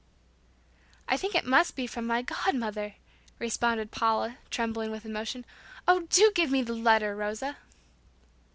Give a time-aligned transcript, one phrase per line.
[1.07, 2.95] "I think it must be from my god mother,"
[3.37, 5.45] responded Paula, trembling with emotion.
[5.87, 7.57] "Oh, do give me the letter, Rosa."